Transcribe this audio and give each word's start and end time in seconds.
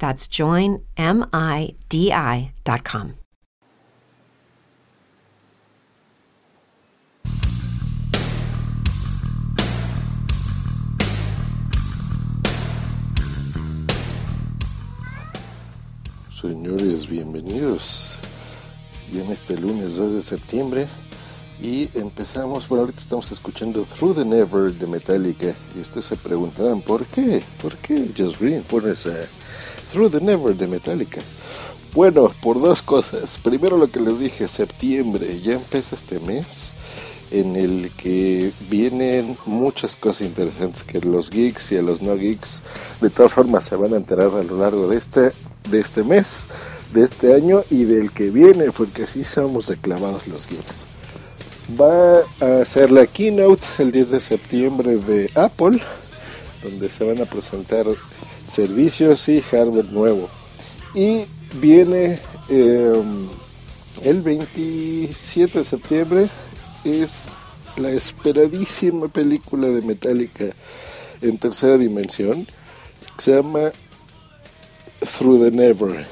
That's 0.00 0.26
joinmidi.com. 0.26 0.80
Señores, 16.40 17.06
bienvenidos. 17.06 18.18
Y 19.12 19.20
en 19.20 19.30
este 19.30 19.58
lunes 19.58 19.96
2 19.96 20.14
de 20.14 20.22
septiembre. 20.22 20.88
Y 21.60 21.90
empezamos, 21.92 22.66
bueno, 22.66 22.84
ahorita 22.84 23.00
estamos 23.00 23.30
escuchando 23.30 23.84
Through 23.84 24.16
the 24.16 24.24
Never 24.24 24.72
de 24.72 24.86
Metallica. 24.86 25.54
Y 25.76 25.80
ustedes 25.80 26.06
se 26.06 26.16
preguntarán, 26.16 26.80
¿por 26.80 27.04
qué? 27.04 27.42
¿Por 27.60 27.76
qué 27.76 28.10
Just 28.16 28.40
Green 28.40 28.62
pones 28.62 29.06
a 29.06 29.28
Through 29.92 30.10
the 30.10 30.20
Never 30.20 30.54
de 30.54 30.66
Metallica? 30.66 31.20
Bueno, 31.94 32.32
por 32.42 32.60
dos 32.60 32.82
cosas. 32.82 33.38
Primero 33.38 33.76
lo 33.76 33.90
que 33.90 34.00
les 34.00 34.18
dije, 34.20 34.46
septiembre, 34.46 35.40
ya 35.40 35.54
empieza 35.54 35.94
este 35.94 36.20
mes 36.20 36.74
en 37.30 37.56
el 37.56 37.90
que 37.96 38.52
vienen 38.68 39.36
muchas 39.46 39.96
cosas 39.96 40.26
interesantes 40.26 40.82
que 40.82 41.00
los 41.00 41.30
geeks 41.30 41.72
y 41.72 41.76
a 41.76 41.82
los 41.82 42.02
no 42.02 42.16
geeks 42.16 42.62
de 43.00 43.08
todas 43.08 43.32
formas 43.32 43.64
se 43.64 43.76
van 43.76 43.94
a 43.94 43.98
enterar 43.98 44.30
a 44.34 44.42
lo 44.42 44.58
largo 44.58 44.88
de 44.88 44.96
este 44.96 45.32
de 45.68 45.80
este 45.80 46.02
mes, 46.02 46.46
de 46.92 47.04
este 47.04 47.34
año 47.34 47.62
y 47.70 47.84
del 47.84 48.12
que 48.12 48.30
viene, 48.30 48.72
porque 48.72 49.04
así 49.04 49.24
somos 49.24 49.66
declavados 49.66 50.26
los 50.26 50.48
geeks. 50.48 50.86
Va 51.80 52.20
a 52.40 52.64
ser 52.64 52.90
la 52.90 53.06
keynote 53.06 53.62
el 53.78 53.92
10 53.92 54.10
de 54.10 54.20
septiembre 54.20 54.96
de 54.96 55.30
Apple, 55.34 55.80
donde 56.62 56.88
se 56.88 57.04
van 57.04 57.20
a 57.20 57.26
presentar 57.26 57.86
servicios 58.44 59.28
y 59.28 59.40
hardware 59.40 59.92
nuevo. 59.92 60.28
Y 60.94 61.24
viene 61.60 62.20
em, 62.48 63.28
el 64.02 64.22
27 64.22 65.58
de 65.58 65.64
septiembre, 65.64 66.30
es 66.84 67.28
la 67.76 67.90
esperadísima 67.90 69.08
película 69.08 69.68
de 69.68 69.82
Metallica 69.82 70.46
en 71.22 71.38
tercera 71.38 71.76
dimensión, 71.76 72.46
se 73.18 73.34
llama 73.34 73.70
Through 75.00 75.44
the 75.44 75.50
Never. 75.50 76.06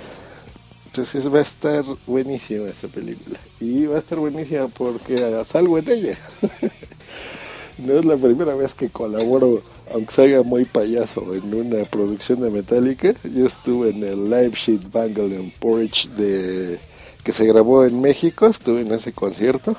Entonces 0.87 1.33
va 1.33 1.39
a 1.39 1.43
estar 1.43 1.85
buenísima 2.07 2.69
esa 2.69 2.89
película. 2.89 3.39
Y 3.61 3.87
va 3.87 3.97
a 3.97 3.99
estar 3.99 4.19
buenísima 4.19 4.69
porque 4.69 5.43
salgo 5.45 5.79
en 5.79 5.89
ella. 5.91 6.19
no 7.79 7.99
es 7.99 8.05
la 8.05 8.17
primera 8.17 8.55
vez 8.55 8.75
que 8.75 8.91
colaboro, 8.91 9.63
aunque 9.93 10.13
salga 10.13 10.43
muy 10.43 10.65
payaso, 10.65 11.35
en 11.35 11.55
una 11.55 11.85
producción 11.85 12.41
de 12.41 12.51
Metallica. 12.51 13.15
Yo 13.25 13.47
estuve 13.47 13.91
en 13.91 14.03
el 14.05 14.25
Live 14.25 14.53
Sheet 14.55 14.91
Bangle 14.91 15.37
and 15.37 15.53
Porridge 15.59 16.09
de, 16.11 16.79
que 17.25 17.33
se 17.33 17.47
grabó 17.47 17.85
en 17.85 18.01
México. 18.01 18.47
Estuve 18.47 18.83
en 18.83 18.93
ese 18.93 19.13
concierto. 19.13 19.77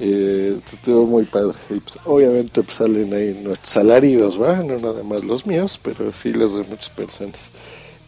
Eh, 0.00 0.58
estuvo 0.66 1.06
muy 1.06 1.24
padre. 1.24 1.56
Pues, 1.68 1.98
obviamente 2.04 2.62
pues, 2.62 2.76
salen 2.76 3.14
ahí 3.14 3.40
nuestros 3.42 3.76
alaridos, 3.76 4.40
¿va? 4.40 4.56
No 4.62 4.78
nada 4.78 5.02
más 5.02 5.22
los 5.24 5.46
míos, 5.46 5.78
pero 5.82 6.12
sí 6.12 6.32
los 6.32 6.54
de 6.54 6.64
muchas 6.64 6.90
personas. 6.90 7.50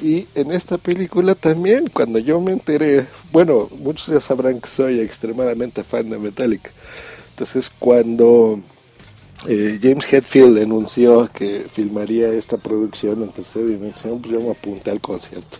Y 0.00 0.26
en 0.34 0.50
esta 0.50 0.76
película 0.76 1.34
también, 1.34 1.88
cuando 1.88 2.19
yo 2.19 2.41
me 2.41 2.52
enteré, 2.52 3.06
bueno, 3.31 3.69
muchos 3.78 4.08
ya 4.08 4.20
sabrán 4.20 4.60
que 4.60 4.69
soy 4.69 5.00
extremadamente 5.00 5.84
fan 5.84 6.10
de 6.10 6.19
Metallica. 6.19 6.70
Entonces, 7.31 7.70
cuando 7.78 8.60
eh, 9.47 9.78
James 9.81 10.12
Hetfield 10.12 10.59
anunció 10.62 11.31
que 11.32 11.66
filmaría 11.71 12.28
esta 12.28 12.56
producción 12.56 13.22
en 13.22 13.31
tercera 13.31 13.66
dimensión, 13.66 14.21
pues 14.21 14.32
yo 14.34 14.41
me 14.41 14.50
apunté 14.50 14.91
al 14.91 15.00
concierto. 15.00 15.59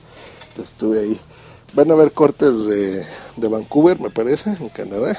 Entonces 0.49 0.72
estuve 0.72 1.00
ahí. 1.00 1.21
Van 1.75 1.91
a 1.91 1.95
ver 1.95 2.12
cortes 2.12 2.67
de, 2.67 3.05
de 3.37 3.49
Vancouver, 3.49 4.00
me 4.00 4.11
parece, 4.11 4.50
en 4.50 4.69
Canadá, 4.69 5.19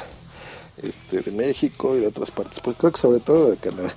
este, 0.81 1.21
de 1.21 1.31
México 1.31 1.95
y 1.95 1.99
de 1.99 2.07
otras 2.07 2.31
partes, 2.31 2.59
pues 2.61 2.77
creo 2.77 2.91
que 2.91 2.99
sobre 2.99 3.19
todo 3.19 3.51
de 3.51 3.57
Canadá. 3.57 3.93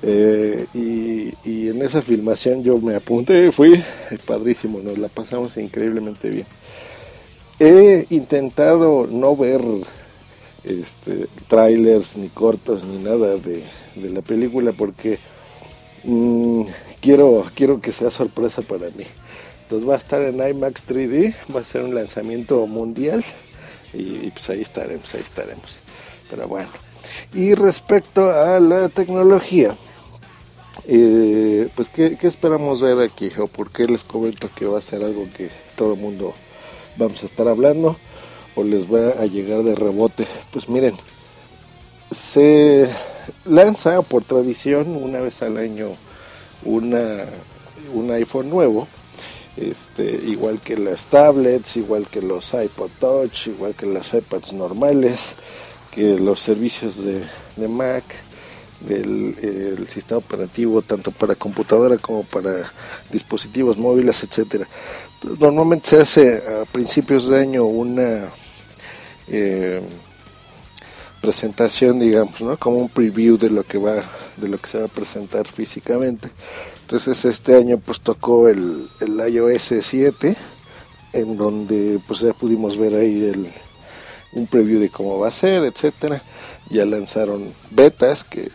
Eh, 0.00 0.66
y, 0.74 1.68
en 1.68 1.82
esa 1.82 2.00
filmación 2.00 2.62
yo 2.62 2.78
me 2.78 2.94
apunté, 2.94 3.52
fui 3.52 3.82
padrísimo, 4.26 4.80
nos 4.80 4.98
la 4.98 5.08
pasamos 5.08 5.56
increíblemente 5.56 6.30
bien. 6.30 6.46
He 7.58 8.06
intentado 8.10 9.06
no 9.06 9.36
ver 9.36 9.62
este, 10.64 11.26
trailers 11.48 12.16
ni 12.16 12.28
cortos 12.28 12.84
ni 12.84 12.98
nada 12.98 13.36
de, 13.36 13.64
la 13.96 14.22
película 14.22 14.72
porque 14.72 15.18
mm, 16.04 16.62
quiero, 17.00 17.44
quiero 17.54 17.80
que 17.80 17.92
sea 17.92 18.10
sorpresa 18.10 18.62
para 18.62 18.86
mí. 18.90 19.04
Entonces 19.62 19.88
va 19.88 19.94
a 19.94 19.98
estar 19.98 20.20
en 20.20 20.36
IMAX 20.36 20.86
3D, 20.86 21.34
va 21.54 21.60
a 21.60 21.64
ser 21.64 21.82
un 21.82 21.94
lanzamiento 21.94 22.66
mundial 22.66 23.24
y, 23.94 24.26
y 24.26 24.30
pues 24.30 24.50
ahí 24.50 24.60
estaremos, 24.60 25.14
ahí 25.14 25.22
estaremos. 25.22 25.82
Pero 26.30 26.48
bueno. 26.48 26.70
Y 27.34 27.54
respecto 27.54 28.30
a 28.30 28.60
la 28.60 28.88
tecnología, 28.88 29.74
eh, 30.86 31.68
pues 31.74 31.90
¿qué, 31.90 32.16
esperamos 32.22 32.80
ver 32.80 33.00
aquí? 33.00 33.30
¿O 33.38 33.46
por 33.46 33.70
qué 33.70 33.86
les 33.86 34.04
comento 34.04 34.50
que 34.54 34.66
va 34.66 34.78
a 34.78 34.82
ser 34.82 35.02
algo 35.04 35.24
que 35.36 35.48
todo 35.76 35.94
el 35.94 36.00
mundo 36.00 36.34
vamos 36.96 37.22
a 37.22 37.26
estar 37.26 37.48
hablando? 37.48 37.96
¿O 38.54 38.64
les 38.64 38.92
va 38.92 39.22
a 39.22 39.26
llegar 39.26 39.62
de 39.62 39.74
rebote? 39.74 40.26
Pues 40.50 40.68
miren, 40.68 40.94
se 42.10 42.88
lanza 43.44 44.02
por 44.02 44.24
tradición 44.24 44.96
una 44.96 45.20
vez 45.20 45.42
al 45.42 45.56
año 45.56 45.92
una, 46.64 47.26
un 47.92 48.10
iPhone 48.10 48.50
nuevo. 48.50 48.88
Este, 49.56 50.04
igual 50.04 50.60
que 50.60 50.76
las 50.76 51.06
tablets, 51.06 51.76
igual 51.76 52.06
que 52.06 52.22
los 52.22 52.54
iPod 52.54 52.90
Touch, 52.98 53.48
igual 53.48 53.74
que 53.74 53.86
las 53.86 54.14
iPads 54.14 54.54
normales, 54.54 55.34
que 55.90 56.18
los 56.18 56.40
servicios 56.40 57.04
de, 57.04 57.68
Mac, 57.68 58.04
del 58.86 59.86
sistema 59.88 60.18
operativo 60.18 60.82
tanto 60.82 61.10
para 61.10 61.34
computadora 61.34 61.98
como 61.98 62.24
para 62.24 62.72
dispositivos 63.10 63.76
móviles, 63.76 64.22
etcétera. 64.22 64.68
Normalmente 65.38 65.88
se 65.88 65.98
hace 66.00 66.36
a 66.36 66.64
principios 66.64 67.28
de 67.28 67.40
año 67.40 67.64
una 67.64 68.30
eh, 69.28 69.82
presentación, 71.20 72.00
digamos, 72.00 72.40
¿no? 72.40 72.56
como 72.58 72.78
un 72.78 72.88
preview 72.88 73.36
de 73.36 73.50
lo 73.50 73.62
que 73.64 73.78
va, 73.78 74.02
de 74.36 74.48
lo 74.48 74.58
que 74.58 74.68
se 74.68 74.78
va 74.78 74.86
a 74.86 74.88
presentar 74.88 75.46
físicamente. 75.46 76.30
Entonces 76.82 77.24
este 77.24 77.56
año 77.56 77.78
pues 77.78 78.00
tocó 78.00 78.48
el, 78.48 78.88
el 79.00 79.32
iOS 79.32 79.74
7, 79.80 80.36
en 81.12 81.36
donde 81.36 82.00
pues 82.06 82.20
ya 82.20 82.32
pudimos 82.32 82.76
ver 82.76 82.94
ahí 82.94 83.24
el 83.24 83.52
un 84.32 84.46
preview 84.46 84.80
de 84.80 84.88
cómo 84.88 85.18
va 85.18 85.28
a 85.28 85.32
ser, 85.32 85.64
etcétera. 85.64 86.22
Ya 86.70 86.86
lanzaron 86.86 87.52
betas 87.70 88.24
que 88.24 88.50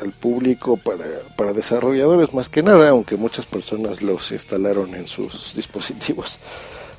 al 0.00 0.12
público 0.12 0.76
para, 0.76 1.04
para 1.36 1.52
desarrolladores 1.52 2.32
más 2.34 2.48
que 2.48 2.62
nada, 2.62 2.90
aunque 2.90 3.16
muchas 3.16 3.46
personas 3.46 4.02
los 4.02 4.32
instalaron 4.32 4.94
en 4.94 5.06
sus 5.06 5.54
dispositivos. 5.56 6.38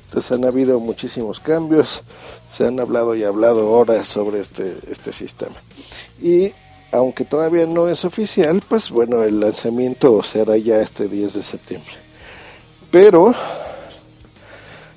Entonces 0.04 0.32
han 0.32 0.44
habido 0.44 0.78
muchísimos 0.78 1.40
cambios, 1.40 2.02
se 2.48 2.66
han 2.66 2.78
hablado 2.80 3.14
y 3.14 3.24
hablado 3.24 3.70
horas 3.70 4.06
sobre 4.06 4.40
este, 4.40 4.76
este 4.90 5.12
sistema. 5.12 5.56
Y 6.20 6.52
aunque 6.90 7.24
todavía 7.24 7.66
no 7.66 7.88
es 7.88 8.04
oficial, 8.04 8.62
pues 8.68 8.90
bueno, 8.90 9.22
el 9.22 9.40
lanzamiento 9.40 10.22
será 10.22 10.56
ya 10.58 10.80
este 10.80 11.08
10 11.08 11.32
de 11.32 11.42
septiembre. 11.42 11.94
Pero 12.90 13.34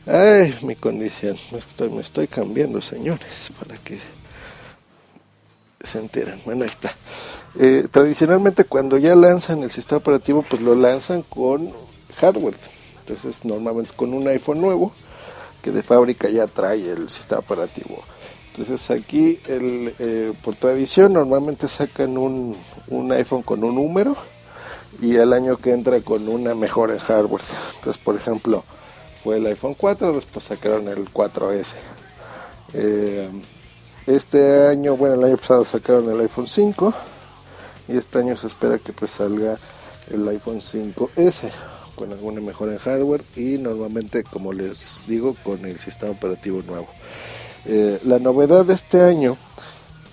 Ay, 0.08 0.56
mi 0.62 0.75
condición. 0.75 1.36
Estoy, 1.51 1.90
me 1.90 2.01
estoy 2.01 2.28
cambiando, 2.28 2.80
señores, 2.80 3.51
para 3.58 3.75
que 3.78 3.98
se 5.81 6.00
enteren. 6.00 6.40
Bueno, 6.46 6.63
ahí 6.63 6.69
está. 6.69 6.94
Eh, 7.57 7.88
tradicionalmente 7.90 8.66
cuando 8.66 8.98
ya 8.98 9.16
lanzan 9.16 9.63
el 9.63 9.72
sistema 9.72 10.00
operativo, 10.00 10.44
pues 10.48 10.62
lo 10.62 10.75
lanzan 10.75 11.22
con 11.22 11.72
hardware. 12.18 12.56
Entonces 13.00 13.46
normalmente 13.46 13.92
es 13.92 13.96
con 13.96 14.13
un 14.13 14.28
iPhone 14.28 14.62
nuevo 14.62 14.92
que 15.62 15.72
de 15.72 15.84
fábrica 15.84 16.30
ya 16.30 16.48
trae 16.48 16.90
el 16.90 17.10
sistema 17.10 17.40
operativo. 17.40 18.02
Entonces 18.50 18.90
aquí 18.92 19.40
eh, 19.48 20.34
por 20.44 20.56
tradición 20.56 21.13
normalmente 21.13 21.68
sacan 21.68 22.18
un, 22.18 22.56
un 22.88 23.12
iPhone 23.12 23.42
con 23.42 23.63
un 23.63 23.75
número 23.75 24.16
y 25.01 25.16
el 25.16 25.34
año 25.34 25.58
que 25.58 25.72
entra 25.72 26.00
con 26.01 26.28
una 26.28 26.56
mejora 26.56 26.94
en 26.94 27.00
hardware. 27.00 27.44
Entonces 27.75 28.01
por 28.01 28.16
ejemplo 28.16 28.63
fue 29.24 29.38
el 29.38 29.46
iPhone 29.48 29.75
4, 29.75 30.13
después 30.13 30.46
sacaron 30.46 30.88
el 30.88 31.12
4S. 31.12 31.74
Eh, 32.74 33.30
este 34.08 34.68
año, 34.68 34.96
bueno, 34.98 35.16
el 35.16 35.24
año 35.24 35.38
pasado 35.38 35.63
sacaron 35.66 36.10
el 36.12 36.19
iPhone 36.19 36.48
5 36.48 36.94
y 37.88 37.98
este 37.98 38.20
año 38.20 38.36
se 38.36 38.48
espera 38.48 38.78
que 38.78 38.94
pues 38.94 39.12
salga 39.12 39.58
el 40.12 40.28
iPhone 40.28 40.60
5S 40.60 41.52
con 41.96 42.12
alguna 42.12 42.42
mejora 42.42 42.74
en 42.74 42.78
hardware 42.78 43.24
y 43.36 43.58
normalmente, 43.58 44.24
como 44.24 44.54
les 44.54 45.02
digo, 45.08 45.36
con 45.44 45.66
el 45.66 45.80
sistema 45.80 46.12
operativo 46.12 46.62
nuevo. 46.62 46.88
Eh, 47.66 48.00
la 48.06 48.20
novedad 48.20 48.66
de 48.66 48.74
este 48.74 49.02
año 49.02 49.38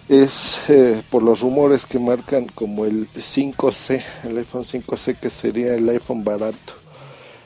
es 0.09 0.61
eh, 0.69 1.03
por 1.11 1.23
los 1.23 1.41
rumores 1.41 1.87
que 1.87 1.99
marcan 1.99 2.47
como 2.47 2.85
el 2.85 3.11
5C, 3.13 4.03
el 4.25 4.39
iPhone 4.39 4.63
5C 4.63 5.17
que 5.17 5.31
sería 5.31 5.75
el 5.75 5.89
iPhone 5.89 6.25
barato. 6.25 6.75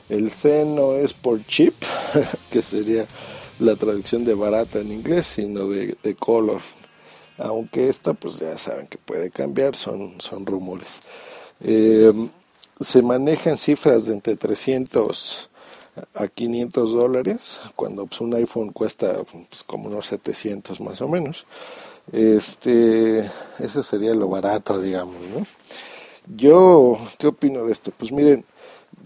El 0.09 0.31
C 0.31 0.63
no 0.65 0.93
es 0.93 1.13
por 1.13 1.45
chip, 1.45 1.75
que 2.49 2.61
sería 2.61 3.05
la 3.59 3.75
traducción 3.75 4.23
de 4.23 4.33
barato 4.33 4.79
en 4.79 4.91
inglés, 4.91 5.25
sino 5.25 5.67
de, 5.67 6.15
color. 6.17 6.61
Aunque 7.37 7.89
esta, 7.89 8.13
pues 8.13 8.39
ya 8.39 8.57
saben 8.57 8.87
que 8.87 8.97
puede 8.97 9.29
cambiar, 9.29 9.75
son, 9.75 10.19
son 10.19 10.45
rumores. 10.45 11.01
Eh, 11.61 12.11
se 12.79 13.01
manejan 13.01 13.57
cifras 13.57 14.05
de 14.05 14.13
entre 14.13 14.35
300 14.35 15.49
a 16.13 16.27
500 16.27 16.91
dólares, 16.91 17.59
cuando 17.75 18.05
pues, 18.05 18.21
un 18.21 18.33
iPhone 18.35 18.71
cuesta 18.71 19.17
pues, 19.49 19.63
como 19.63 19.87
unos 19.89 20.07
700 20.07 20.79
más 20.81 21.01
o 21.01 21.07
menos. 21.07 21.45
Este, 22.11 23.29
eso 23.59 23.83
sería 23.83 24.13
lo 24.13 24.29
barato, 24.29 24.79
digamos, 24.79 25.15
¿no? 25.15 25.45
Yo, 26.35 26.97
¿qué 27.17 27.27
opino 27.27 27.65
de 27.65 27.73
esto? 27.73 27.91
Pues 27.97 28.11
miren, 28.11 28.45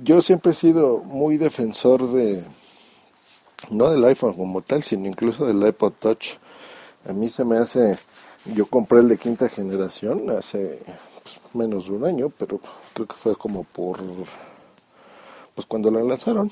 yo 0.03 0.21
siempre 0.21 0.51
he 0.51 0.55
sido 0.55 0.99
muy 0.99 1.37
defensor 1.37 2.11
de, 2.11 2.43
no 3.69 3.89
del 3.89 4.03
iPhone 4.05 4.33
como 4.33 4.61
tal, 4.61 4.83
sino 4.83 5.07
incluso 5.07 5.45
del 5.45 5.65
iPod 5.67 5.93
Touch. 5.93 6.37
A 7.07 7.13
mí 7.13 7.29
se 7.29 7.43
me 7.43 7.57
hace, 7.57 7.97
yo 8.55 8.65
compré 8.65 8.99
el 8.99 9.09
de 9.09 9.17
quinta 9.17 9.47
generación 9.49 10.29
hace 10.31 10.81
pues, 11.23 11.39
menos 11.53 11.85
de 11.85 11.91
un 11.91 12.05
año, 12.05 12.31
pero 12.37 12.59
creo 12.93 13.07
que 13.07 13.15
fue 13.15 13.35
como 13.35 13.63
por, 13.63 13.99
pues 15.55 15.67
cuando 15.67 15.91
la 15.91 16.01
lanzaron 16.01 16.51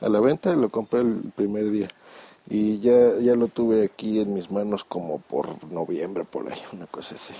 a 0.00 0.08
la 0.08 0.20
venta, 0.20 0.54
lo 0.56 0.68
compré 0.68 1.00
el 1.00 1.32
primer 1.34 1.70
día. 1.70 1.88
Y 2.50 2.80
ya, 2.80 3.16
ya 3.20 3.36
lo 3.36 3.46
tuve 3.46 3.84
aquí 3.84 4.18
en 4.18 4.34
mis 4.34 4.50
manos 4.50 4.82
como 4.82 5.18
por 5.18 5.62
noviembre, 5.72 6.24
por 6.24 6.50
ahí, 6.50 6.60
una 6.72 6.86
cosa 6.86 7.14
así. 7.14 7.34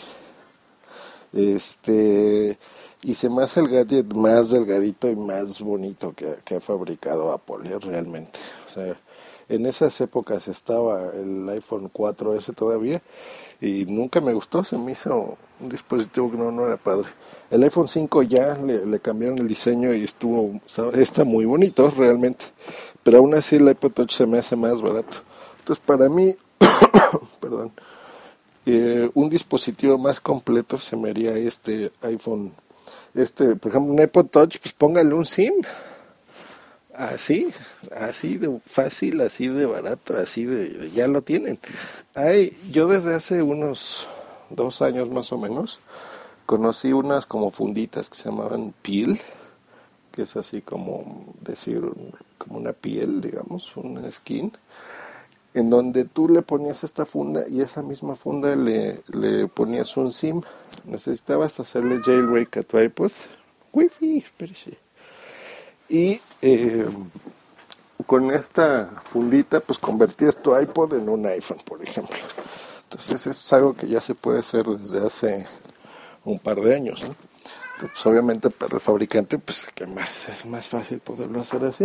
Este, 1.33 2.57
y 3.03 3.15
se 3.15 3.29
me 3.29 3.43
hace 3.43 3.61
el 3.61 3.69
gadget 3.69 4.15
más 4.15 4.51
delgadito 4.51 5.11
y 5.11 5.17
más 5.17 5.61
bonito 5.61 6.15
que, 6.15 6.55
ha 6.55 6.61
fabricado 6.61 7.33
Apple, 7.33 7.69
¿eh? 7.69 7.79
realmente. 7.81 8.39
O 8.69 8.71
sea, 8.71 8.97
en 9.55 9.67
esas 9.67 10.01
épocas 10.01 10.49
estaba 10.49 11.11
el 11.15 11.49
iPhone 11.51 11.91
4S 11.93 12.55
todavía 12.55 13.03
y 13.61 13.85
nunca 13.87 14.21
me 14.21 14.33
gustó, 14.33 14.65
se 14.65 14.77
me 14.79 14.93
hizo 14.93 15.37
un 15.61 15.69
dispositivo 15.69 16.31
que 16.31 16.37
no, 16.37 16.51
no 16.51 16.67
era 16.67 16.77
padre. 16.77 17.09
El 17.51 17.63
iPhone 17.63 17.87
5 17.87 18.23
ya 18.23 18.57
le, 18.57 18.99
cambiaron 19.01 19.39
el 19.39 19.47
diseño 19.47 19.95
y 19.95 20.05
estuvo 20.05 20.61
está, 20.95 21.25
muy 21.25 21.45
bonito 21.45 21.91
realmente, 21.91 22.47
pero 23.03 23.19
aún 23.19 23.35
así 23.35 23.57
el 23.57 23.69
iPod 23.69 23.93
Touch 23.93 24.13
se 24.13 24.27
me 24.27 24.39
hace 24.39 24.57
más 24.57 24.81
barato. 24.81 25.19
Entonces 25.61 25.85
para 25.85 26.09
mí, 26.09 26.35
perdón, 27.41 27.73
eh, 28.65 29.11
un 29.15 29.29
dispositivo 29.29 29.99
más 29.99 30.21
completo 30.21 30.81
se 30.81 30.97
me 30.97 31.11
haría 31.11 31.37
este 31.37 31.91
iPhone 32.03 32.53
este, 33.15 33.57
por 33.57 33.71
ejemplo, 33.71 33.93
un 33.93 34.01
iPod 34.01 34.27
Touch, 34.27 34.59
pues 34.59 34.73
póngale 34.73 35.13
un 35.15 35.27
SIM. 35.27 35.55
Así, 36.95 37.49
así 37.97 38.37
de 38.37 38.61
fácil, 38.67 39.23
así 39.23 39.49
de 39.49 39.65
barato, 39.65 40.15
así 40.17 40.45
de, 40.45 40.91
ya 40.91 41.09
lo 41.09 41.23
tienen. 41.23 41.59
Hay, 42.15 42.57
yo 42.71 42.87
desde 42.87 43.15
hace 43.15 43.43
unos 43.43 44.07
dos 44.51 44.83
años 44.83 45.11
más 45.11 45.33
o 45.33 45.39
menos, 45.39 45.81
conocí 46.45 46.93
unas 46.93 47.25
como 47.25 47.51
funditas 47.51 48.11
que 48.11 48.17
se 48.17 48.25
llamaban 48.25 48.75
Peel, 48.83 49.19
que 50.13 50.23
es 50.23 50.37
así 50.37 50.61
como 50.61 51.35
decir, 51.41 51.81
como 52.37 52.59
una 52.59 52.75
piel, 52.75 53.23
digamos, 53.23 53.75
una 53.77 54.03
skin 54.13 54.53
en 55.55 55.71
donde 55.71 56.05
tú 56.05 56.29
le 56.29 56.43
ponías 56.43 56.85
esta 56.85 57.05
funda 57.07 57.47
y 57.49 57.61
esa 57.61 57.83
misma 57.83 58.17
funda 58.17 58.57
le, 58.57 59.03
le 59.13 59.49
ponías 59.49 59.97
un 59.97 60.11
SIM. 60.11 60.43
Necesitabas 60.87 61.61
hacerle 61.61 62.01
jailbreak 62.03 62.57
a 62.57 62.63
tu 62.63 62.79
iPod. 62.79 63.13
Wi-Fi. 63.73 64.25
Y 65.93 66.19
eh, 66.41 66.89
con 68.07 68.33
esta 68.33 69.03
fundita, 69.13 69.61
pues 69.61 69.79
convertías 69.79 70.41
tu 70.41 70.59
iPod 70.59 70.95
en 70.95 71.07
un 71.11 71.27
iPhone, 71.27 71.59
por 71.67 71.83
ejemplo. 71.83 72.17
Entonces, 72.85 73.15
eso 73.15 73.31
es 73.31 73.53
algo 73.53 73.75
que 73.75 73.87
ya 73.87 74.01
se 74.01 74.15
puede 74.15 74.39
hacer 74.41 74.65
desde 74.65 75.07
hace 75.07 75.47
un 76.25 76.39
par 76.39 76.59
de 76.63 76.75
años. 76.75 77.03
Entonces, 77.03 77.91
pues, 77.93 78.07
obviamente, 78.07 78.49
para 78.49 78.75
el 78.75 78.81
fabricante, 78.81 79.39
pues 79.39 79.71
que 79.75 79.85
más 79.87 80.31
es 80.31 80.47
más 80.47 80.67
fácil 80.67 80.99
poderlo 81.01 81.43
hacer 81.43 81.63
así. 81.67 81.85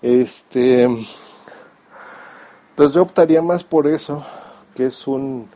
Este 0.00 0.88
entonces 2.72 2.94
yo 2.94 3.02
optaría 3.02 3.42
más 3.42 3.64
por 3.64 3.86
eso, 3.86 4.24
que 4.74 4.86
es 4.86 5.06
un, 5.06 5.46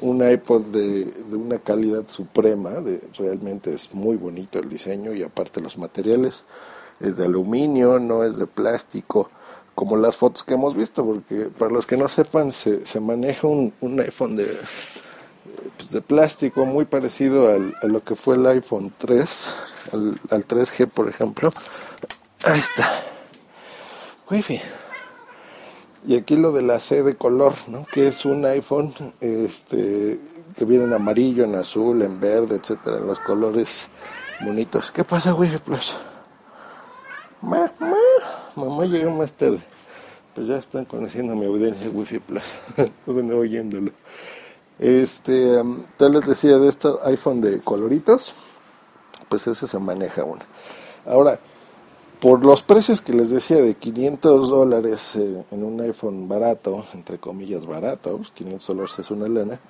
un 0.00 0.28
iPod 0.28 0.62
de, 0.72 1.04
de, 1.04 1.36
una 1.36 1.60
calidad 1.60 2.08
suprema, 2.08 2.70
de, 2.80 3.00
realmente 3.16 3.72
es 3.72 3.94
muy 3.94 4.16
bonito 4.16 4.58
el 4.58 4.68
diseño 4.68 5.14
y 5.14 5.22
aparte 5.22 5.60
los 5.60 5.78
materiales, 5.78 6.42
es 7.04 7.16
de 7.16 7.24
aluminio, 7.24 7.98
no 7.98 8.24
es 8.24 8.36
de 8.36 8.46
plástico, 8.46 9.30
como 9.74 9.96
las 9.96 10.16
fotos 10.16 10.44
que 10.44 10.54
hemos 10.54 10.76
visto, 10.76 11.04
porque 11.04 11.48
para 11.58 11.70
los 11.70 11.86
que 11.86 11.96
no 11.96 12.08
sepan, 12.08 12.52
se, 12.52 12.86
se 12.86 13.00
maneja 13.00 13.46
un, 13.46 13.72
un 13.80 14.00
iPhone 14.00 14.36
de, 14.36 14.46
pues 15.76 15.90
de 15.90 16.00
plástico 16.00 16.64
muy 16.64 16.84
parecido 16.84 17.50
al, 17.50 17.74
a 17.82 17.86
lo 17.86 18.02
que 18.02 18.14
fue 18.14 18.36
el 18.36 18.46
iPhone 18.46 18.92
3, 18.96 19.54
al, 19.92 20.20
al 20.30 20.46
3G 20.46 20.88
por 20.88 21.08
ejemplo. 21.08 21.50
Ahí 22.44 22.60
está. 22.60 23.02
Wi-Fi. 24.30 24.60
Y 26.06 26.16
aquí 26.16 26.36
lo 26.36 26.52
de 26.52 26.62
la 26.62 26.80
C 26.80 27.02
de 27.02 27.16
color, 27.16 27.54
¿no? 27.66 27.86
Que 27.90 28.08
es 28.08 28.24
un 28.26 28.44
iPhone 28.44 28.92
este, 29.20 30.20
que 30.56 30.64
viene 30.64 30.84
en 30.84 30.92
amarillo, 30.92 31.44
en 31.44 31.54
azul, 31.54 32.02
en 32.02 32.20
verde, 32.20 32.56
etcétera, 32.56 32.98
los 32.98 33.18
colores 33.20 33.88
bonitos. 34.40 34.92
¿Qué 34.92 35.02
pasa, 35.04 35.34
Wi-Fi 35.34 35.58
Plus? 35.58 35.96
Mamá, 37.44 37.70
mamá 38.56 38.86
más 39.18 39.32
tarde. 39.32 39.60
Pues 40.34 40.46
ya 40.46 40.56
están 40.56 40.86
conociendo 40.86 41.36
mi 41.36 41.44
audiencia 41.44 41.90
Wi-Fi 41.90 42.18
Plus, 42.20 42.42
bueno, 43.06 43.36
oyéndolo. 43.36 43.92
Este, 44.78 45.62
tal 45.98 46.12
les 46.12 46.26
decía 46.26 46.58
de 46.58 46.68
esto 46.68 47.00
iPhone 47.04 47.42
de 47.42 47.60
coloritos, 47.60 48.34
pues 49.28 49.46
ese 49.46 49.66
se 49.66 49.78
maneja 49.78 50.24
uno. 50.24 50.40
Ahora, 51.04 51.38
por 52.20 52.44
los 52.46 52.62
precios 52.62 53.02
que 53.02 53.12
les 53.12 53.28
decía 53.28 53.58
de 53.58 53.74
500 53.74 54.48
dólares 54.48 55.14
eh, 55.16 55.44
en 55.50 55.64
un 55.64 55.80
iPhone 55.82 56.26
barato, 56.26 56.84
entre 56.94 57.18
comillas 57.18 57.66
barato, 57.66 58.18
500 58.34 58.34
pues, 58.48 58.66
dólares 58.66 58.98
es 58.98 59.10
una 59.10 59.28
lana, 59.28 59.60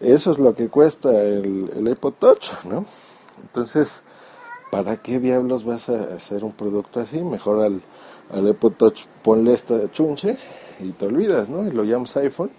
eso 0.00 0.30
es 0.30 0.38
lo 0.38 0.54
que 0.54 0.68
cuesta 0.68 1.10
el 1.20 1.86
iPod 1.90 2.14
Touch, 2.14 2.52
¿no? 2.64 2.86
Entonces, 3.42 4.02
¿para 4.70 4.96
qué 4.96 5.20
diablos 5.20 5.64
vas 5.64 5.88
a 5.88 6.14
hacer 6.14 6.44
un 6.44 6.52
producto 6.52 7.00
así? 7.00 7.22
Mejor 7.22 7.62
al, 7.62 7.82
al 8.30 8.48
iPod 8.48 8.72
Touch 8.72 9.06
ponle 9.22 9.54
esta 9.54 9.90
chunche 9.92 10.36
y 10.80 10.90
te 10.90 11.06
olvidas, 11.06 11.48
¿no? 11.48 11.66
Y 11.66 11.70
lo 11.70 11.84
llamas 11.84 12.16
iPhone. 12.16 12.50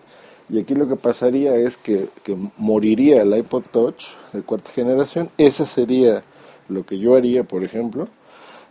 Y 0.50 0.60
aquí 0.60 0.74
lo 0.74 0.88
que 0.88 0.96
pasaría 0.96 1.56
es 1.56 1.78
que, 1.78 2.10
que 2.24 2.36
moriría 2.58 3.22
el 3.22 3.38
iPod 3.38 3.64
Touch 3.72 4.16
de 4.34 4.42
cuarta 4.42 4.72
generación. 4.72 5.30
Esa 5.38 5.66
sería 5.66 6.24
lo 6.68 6.86
que 6.86 6.98
yo 6.98 7.16
haría, 7.16 7.44
por 7.44 7.64
ejemplo 7.64 8.08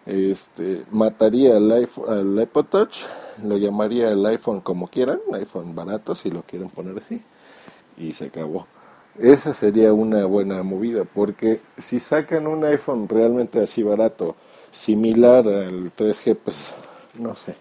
este, 0.08 0.84
mataría 0.90 1.58
al, 1.58 1.70
iPhone, 1.70 2.10
al 2.10 2.42
iPod 2.42 2.64
Touch, 2.64 3.04
lo 3.44 3.58
llamaría 3.58 4.10
el 4.10 4.24
iPhone 4.24 4.62
como 4.62 4.88
quieran, 4.88 5.20
iPhone 5.34 5.74
barato 5.74 6.14
si 6.14 6.30
lo 6.30 6.42
quieren 6.42 6.70
poner 6.70 6.98
así, 6.98 7.20
y 7.98 8.14
se 8.14 8.26
acabó. 8.26 8.66
Esa 9.20 9.52
sería 9.52 9.92
una 9.92 10.24
buena 10.26 10.62
movida, 10.62 11.04
porque 11.04 11.60
si 11.76 11.98
sacan 11.98 12.46
un 12.46 12.64
iPhone 12.64 13.08
realmente 13.08 13.60
así 13.60 13.82
barato, 13.82 14.36
similar 14.70 15.46
al 15.48 15.92
3G, 15.92 16.36
pues 16.36 16.74
no 17.14 17.34
sé. 17.34 17.56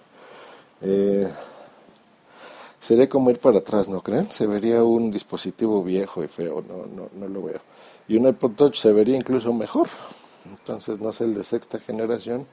Eh, 0.81 1.27
sería 2.79 3.09
como 3.09 3.31
ir 3.31 3.39
para 3.39 3.57
atrás, 3.57 3.89
¿no 3.89 4.01
creen? 4.01 4.31
Se 4.31 4.45
vería 4.45 4.83
un 4.83 5.09
dispositivo 5.09 5.83
viejo 5.83 6.23
y 6.23 6.27
feo, 6.27 6.63
no, 6.67 6.85
no, 6.85 7.09
no 7.15 7.27
lo 7.27 7.41
veo. 7.41 7.59
Y 8.07 8.17
un 8.17 8.27
iPod 8.27 8.51
Touch 8.51 8.75
se 8.75 8.93
vería 8.93 9.17
incluso 9.17 9.51
mejor. 9.51 9.87
Entonces, 10.49 10.99
no 10.99 11.11
sé, 11.11 11.25
el 11.25 11.33
de 11.33 11.43
sexta 11.43 11.79
generación, 11.79 12.45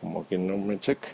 como 0.00 0.26
que 0.26 0.38
no 0.38 0.56
me 0.56 0.78
cheque. 0.78 1.08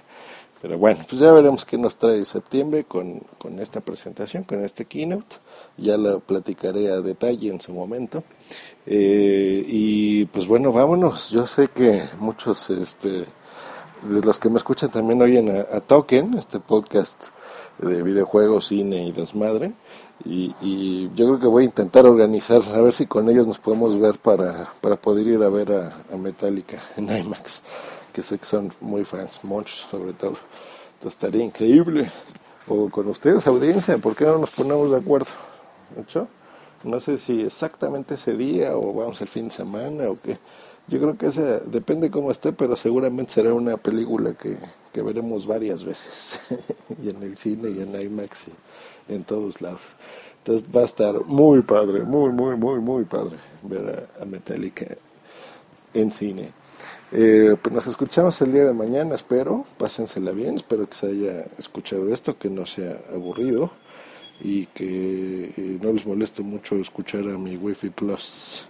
Pero 0.66 0.80
bueno, 0.80 1.04
pues 1.08 1.20
ya 1.20 1.30
veremos 1.30 1.64
qué 1.64 1.78
nos 1.78 1.96
trae 1.96 2.24
septiembre 2.24 2.82
con, 2.82 3.20
con 3.38 3.60
esta 3.60 3.80
presentación, 3.80 4.42
con 4.42 4.64
este 4.64 4.84
keynote. 4.84 5.36
Ya 5.76 5.96
lo 5.96 6.18
platicaré 6.18 6.90
a 6.90 7.00
detalle 7.00 7.50
en 7.50 7.60
su 7.60 7.72
momento. 7.72 8.24
Eh, 8.84 9.62
y 9.64 10.24
pues 10.24 10.48
bueno, 10.48 10.72
vámonos. 10.72 11.30
Yo 11.30 11.46
sé 11.46 11.68
que 11.68 12.08
muchos 12.18 12.68
este, 12.70 13.26
de 14.08 14.22
los 14.24 14.40
que 14.40 14.50
me 14.50 14.56
escuchan 14.56 14.90
también 14.90 15.22
oyen 15.22 15.56
a, 15.56 15.80
Token, 15.80 16.34
este 16.34 16.58
podcast 16.58 17.28
de 17.78 18.02
videojuegos, 18.02 18.66
cine 18.66 19.06
y 19.06 19.12
desmadre. 19.12 19.72
Y, 20.24 20.52
y, 20.60 21.12
yo 21.14 21.26
creo 21.28 21.38
que 21.38 21.46
voy 21.46 21.62
a 21.62 21.66
intentar 21.66 22.06
organizar, 22.06 22.60
a 22.74 22.80
ver 22.80 22.92
si 22.92 23.06
con 23.06 23.30
ellos 23.30 23.46
nos 23.46 23.60
podemos 23.60 24.00
ver 24.00 24.18
para, 24.18 24.72
para 24.80 24.96
poder 24.96 25.28
ir 25.28 25.44
a 25.44 25.48
ver 25.48 25.70
a 25.70 26.16
Metallica 26.16 26.82
en 26.96 27.16
IMAX, 27.16 27.62
que 28.16 28.22
sé 28.22 28.38
que 28.38 28.46
son 28.46 28.72
muy 28.80 29.04
fans, 29.04 29.40
muchos 29.42 29.86
sobre 29.90 30.14
todo. 30.14 30.38
Entonces 30.94 31.12
estaría 31.12 31.44
increíble. 31.44 32.10
O 32.66 32.88
con 32.88 33.06
ustedes, 33.08 33.46
audiencia, 33.46 33.98
¿por 33.98 34.16
qué 34.16 34.24
no 34.24 34.38
nos 34.38 34.52
ponemos 34.52 34.90
de 34.90 34.96
acuerdo? 34.96 35.28
¿Mucho? 35.94 36.26
No 36.82 36.98
sé 36.98 37.18
si 37.18 37.42
exactamente 37.42 38.14
ese 38.14 38.34
día 38.34 38.74
o 38.74 38.94
vamos 38.94 39.20
el 39.20 39.28
fin 39.28 39.48
de 39.48 39.50
semana 39.54 40.08
o 40.08 40.18
qué. 40.18 40.38
Yo 40.88 40.98
creo 40.98 41.18
que 41.18 41.26
esa 41.26 41.60
depende 41.60 42.10
cómo 42.10 42.30
esté, 42.30 42.54
pero 42.54 42.74
seguramente 42.74 43.34
será 43.34 43.52
una 43.52 43.76
película 43.76 44.32
que, 44.32 44.56
que 44.94 45.02
veremos 45.02 45.46
varias 45.46 45.84
veces. 45.84 46.40
y 47.04 47.10
en 47.10 47.22
el 47.22 47.36
cine 47.36 47.68
y 47.68 47.82
en 47.82 48.00
IMAX 48.00 48.48
y 49.08 49.12
en 49.12 49.24
todos 49.24 49.60
lados. 49.60 49.82
Entonces 50.38 50.66
va 50.74 50.80
a 50.80 50.86
estar 50.86 51.22
muy 51.26 51.60
padre, 51.60 52.02
muy, 52.02 52.30
muy, 52.30 52.56
muy, 52.56 52.80
muy 52.80 53.04
padre 53.04 53.36
ver 53.62 54.08
a, 54.18 54.22
a 54.22 54.24
Metallica 54.24 54.86
en 55.92 56.10
cine. 56.10 56.50
Eh, 57.12 57.56
pues 57.62 57.74
nos 57.74 57.86
escuchamos 57.86 58.40
el 58.42 58.52
día 58.52 58.64
de 58.64 58.74
mañana, 58.74 59.14
espero. 59.14 59.64
Pásensela 59.78 60.32
bien, 60.32 60.56
espero 60.56 60.88
que 60.88 60.96
se 60.96 61.06
haya 61.06 61.46
escuchado 61.58 62.12
esto, 62.12 62.36
que 62.36 62.50
no 62.50 62.66
sea 62.66 62.98
aburrido 63.14 63.70
y 64.40 64.66
que 64.66 65.52
eh, 65.56 65.78
no 65.82 65.92
les 65.92 66.06
moleste 66.06 66.42
mucho 66.42 66.76
escuchar 66.76 67.22
a 67.22 67.38
mi 67.38 67.56
Wi-Fi 67.56 67.90
Plus. 67.90 68.66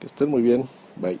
Que 0.00 0.06
estén 0.06 0.30
muy 0.30 0.42
bien. 0.42 0.68
Bye. 0.96 1.20